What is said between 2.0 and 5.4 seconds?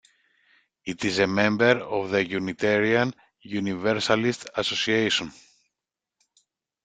the Unitarian Universalist Association.